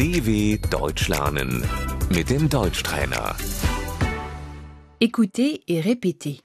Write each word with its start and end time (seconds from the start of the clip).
DW 0.00 0.56
Deutsch 0.70 1.08
lernen 1.08 1.60
mit 2.08 2.30
dem 2.30 2.48
Deutschtrainer. 2.48 3.36
Écoutez 4.98 5.62
et 5.68 5.80
répétez. 5.82 6.40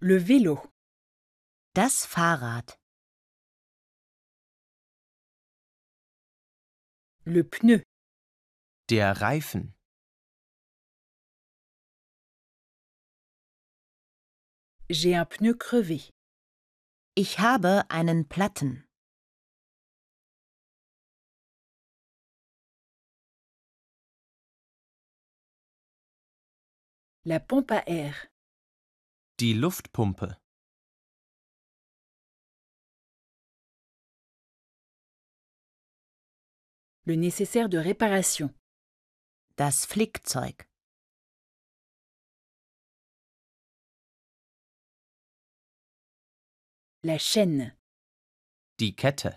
Le 0.00 0.18
vélo, 0.18 0.60
Das 1.74 2.04
Fahrrad, 2.04 2.78
le 7.24 7.44
pneu, 7.44 7.80
Der 8.90 9.18
Reifen. 9.22 9.72
j'ai 14.90 15.14
un 15.16 15.24
pneu 15.24 15.54
crevé. 15.54 16.10
ich 17.14 17.38
habe 17.38 17.84
einen 17.88 18.28
Platten. 18.28 18.87
La 27.30 27.40
pompe 27.40 27.70
à 27.72 27.82
air, 27.86 28.14
Die 29.38 29.52
Luftpumpe. 29.52 30.24
le 37.04 37.14
nécessaire 37.14 37.68
de 37.68 37.78
réparation, 37.78 38.52
Das 39.56 39.86
Flickzeug, 39.86 40.54
la 47.02 47.18
chaîne, 47.18 47.76
Die 48.78 48.94
Kette. 48.94 49.28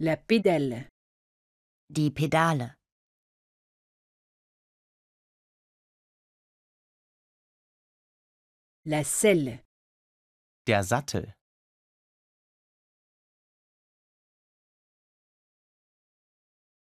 la 0.00 0.16
pédale, 0.16 0.88
die 1.88 2.10
Pedale, 2.12 2.77
la 8.88 9.04
selle, 9.04 9.62
Der 10.66 10.82
Sattel. 10.82 11.34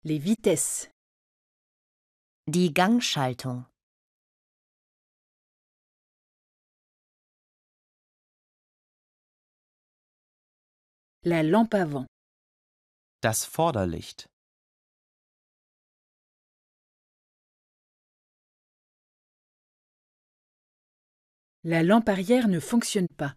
les 0.05 0.19
vitesses, 0.19 0.89
die 2.47 2.73
Gangschaltung, 2.73 3.65
la 11.25 11.43
lampe 11.43 11.77
avant, 11.83 12.07
Das 13.21 13.45
Vorderlicht. 13.45 14.29
La 21.63 21.83
lampe 21.83 22.09
arrière 22.09 22.49
ne 22.49 22.59
fonctionne 22.61 23.09
pas, 23.17 23.37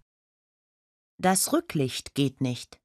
das 1.20 1.52
Rücklicht 1.52 2.14
geht 2.16 2.42
nicht, 2.42 2.80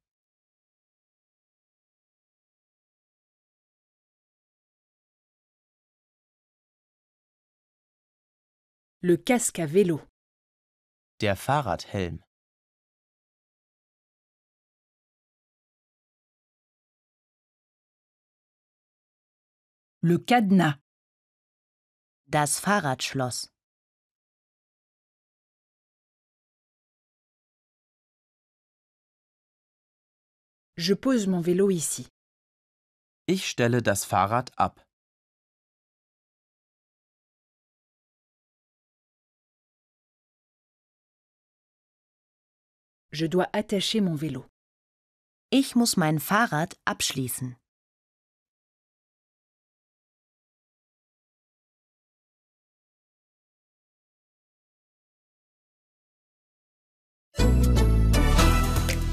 le 9.00 9.16
casque 9.16 9.60
à 9.60 9.66
vélo, 9.66 10.00
Der 11.20 11.36
Fahrradhelm. 11.36 12.22
le 20.02 20.18
cadenas, 20.18 20.76
das 22.26 22.60
Fahrradschloss, 22.60 23.48
je 30.78 30.94
pose 30.94 31.26
mon 31.26 31.40
vélo 31.40 31.70
ici, 31.70 32.06
Ich 33.26 33.48
stelle 33.50 33.82
das 33.82 34.04
Fahrrad 34.04 34.50
ab. 34.56 34.80
je 43.12 43.26
dois 43.26 43.48
attacher 43.52 44.00
mon 44.00 44.14
vélo, 44.14 44.46
ich 45.50 45.74
muss 45.74 45.96
mein 45.96 46.20
Fahrrad 46.20 46.76
abschließen. 46.84 47.56